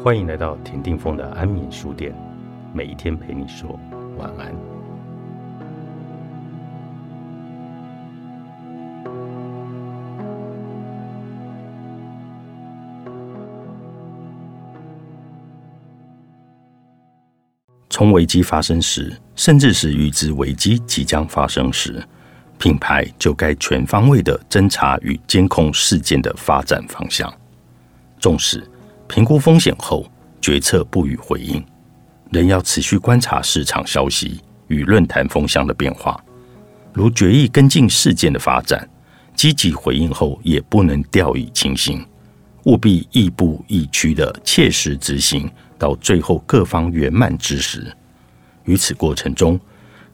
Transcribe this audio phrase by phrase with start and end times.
[0.00, 2.12] 欢迎来到田定峰的安眠书店，
[2.72, 3.78] 每一天陪你说
[4.18, 4.52] 晚安。
[17.88, 22.02] 从危机发生时，甚至是预知危机即将发生时，
[22.58, 27.32] 品牌就该全方位的侦查与监控事件的发展方向，
[28.18, 28.68] 重视。
[29.14, 31.62] 评估风险后，决策不予回应，
[32.30, 36.18] 仍要持续观察市场消息与论坛风向的变化，
[36.94, 38.88] 如决议跟进事件的发展，
[39.34, 42.02] 积极回应后也不能掉以轻心，
[42.64, 47.94] 务必亦步亦趋的切实执行，到最后各方圆满之时。
[48.64, 49.60] 于此过程中，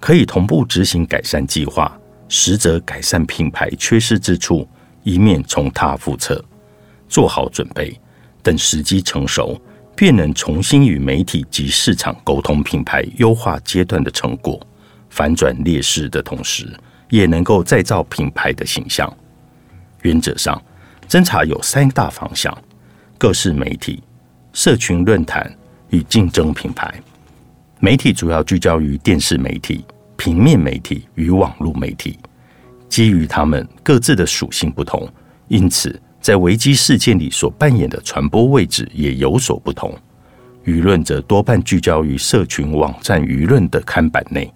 [0.00, 1.96] 可以同步执行改善计划，
[2.28, 4.66] 实则改善品牌缺失之处，
[5.04, 6.44] 以免重踏覆辙，
[7.08, 7.96] 做好准备。
[8.48, 9.60] 等时机成熟，
[9.94, 14.58] 便能重新与媒体及市场沟通品牌优化阶段的成果，
[15.10, 16.66] 反转劣势的同时，
[17.10, 19.14] 也能够再造品牌的形象。
[20.00, 20.58] 原则上，
[21.06, 22.56] 侦查有三大方向：
[23.18, 24.02] 各式媒体、
[24.54, 25.54] 社群论坛
[25.90, 26.94] 与竞争品牌。
[27.80, 29.84] 媒体主要聚焦于电视媒体、
[30.16, 32.18] 平面媒体与网络媒体，
[32.88, 35.06] 基于他们各自的属性不同，
[35.48, 36.00] 因此。
[36.20, 39.94] 在危机事件里所扮演的传播位置也有所不同，
[40.64, 44.52] 舆论则多半聚焦于社群网站舆论的看板内，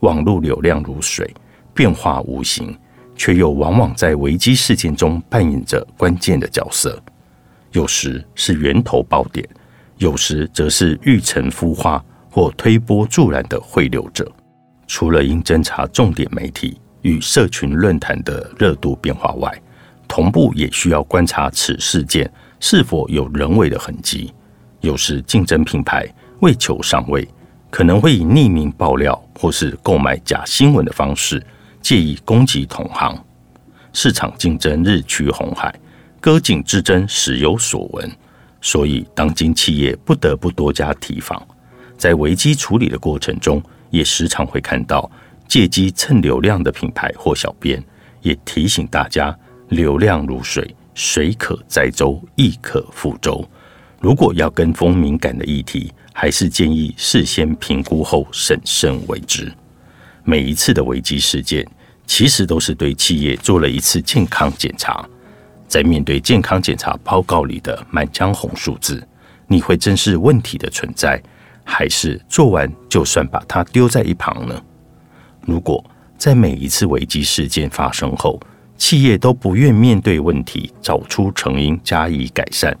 [0.00, 1.28] 网络流量如水，
[1.74, 2.76] 变化无形，
[3.16, 7.00] 却又往往在危机事件中扮演着关键的角色。
[7.72, 9.46] 有时是源头爆点，
[9.98, 14.30] 有时则是欲成孵化或推波助澜的汇流者。
[14.86, 19.50] 除了应侦查重点媒体与社群论坛的热度变化外，
[20.12, 24.30] 同步也需要观察此事件是否有人为的痕迹。
[24.82, 26.06] 有时竞争品牌
[26.40, 27.26] 为求上位，
[27.70, 31.42] 可能会以匿名爆料或是购买假新闻的方式，
[31.80, 33.18] 借以攻击同行。
[33.94, 35.74] 市场竞争日趋红海，
[36.20, 38.12] 割颈之争时有所闻，
[38.60, 41.42] 所以当今企业不得不多加提防。
[41.96, 45.10] 在危机处理的过程中，也时常会看到
[45.48, 47.82] 借机蹭流量的品牌或小编，
[48.20, 49.34] 也提醒大家。
[49.72, 53.42] 流量如水，水可载舟，亦可覆舟。
[54.00, 59.50] 如果要跟风敏感的议题，还是建议事先评估后审慎为之。
[60.24, 61.66] 每一次的危机事件，
[62.06, 65.08] 其实都是对企业做了一次健康检查。
[65.66, 69.02] 在面对健康检查报告里的满江红数字，
[69.46, 71.18] 你会正视问题的存在，
[71.64, 74.62] 还是做完就算把它丢在一旁呢？
[75.46, 75.82] 如果
[76.18, 78.38] 在每一次危机事件发生后，
[78.82, 82.76] 企业都不愿面对问题，找出成因加以改善，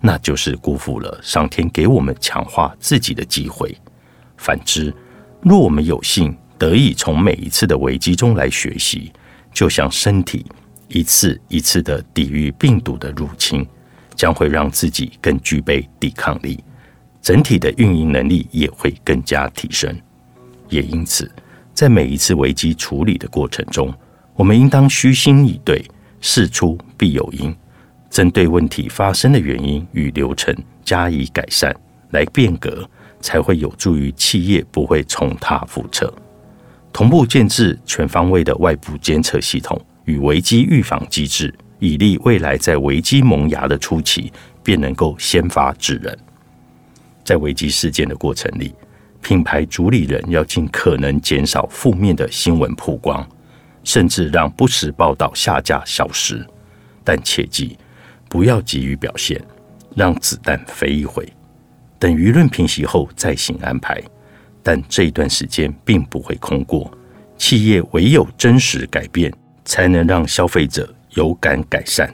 [0.00, 3.72] 那就是辜负了上天给我们强化自己的机会。
[4.36, 4.92] 反之，
[5.40, 9.12] 若我们有幸得以从每一次的危机中来学习，
[9.54, 10.44] 就像身体
[10.88, 13.64] 一次一次的抵御病毒的入侵，
[14.16, 16.58] 将会让自己更具备抵抗力，
[17.22, 19.96] 整体的运营能力也会更加提升。
[20.68, 21.30] 也因此，
[21.72, 23.94] 在每一次危机处理的过程中，
[24.36, 25.82] 我们应当虚心以对，
[26.20, 27.54] 事出必有因，
[28.10, 30.54] 针对问题发生的原因与流程
[30.84, 31.74] 加以改善，
[32.10, 32.88] 来变革，
[33.18, 36.12] 才会有助于企业不会重踏覆辙。
[36.92, 44.30] 同步建制全方位的外部监测系统与危机预防机制，以利未来在危机萌芽的初期
[44.62, 46.16] 便能够先发制人。
[47.24, 48.74] 在危机事件的过程里，
[49.22, 53.26] 品牌主理人要尽可能减少负面的新闻曝光。
[53.86, 56.44] 甚至让不实报道下架消失，
[57.04, 57.78] 但切记
[58.28, 59.40] 不要急于表现，
[59.94, 61.24] 让子弹飞一回，
[61.96, 64.02] 等舆论平息后再行安排。
[64.60, 66.90] 但这一段时间并不会空过，
[67.38, 69.32] 企业唯有真实改变，
[69.64, 72.12] 才能让消费者有感改善，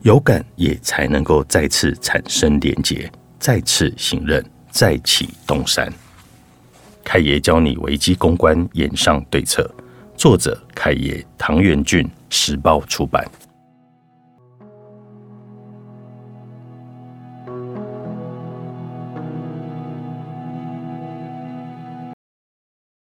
[0.00, 3.08] 有感也才能够再次产生连结，
[3.38, 5.88] 再次信任，再起东山。
[7.04, 9.72] 开爷教你危机公关，演上对策。
[10.22, 13.28] 作者：凯爷，唐元俊，时报出版。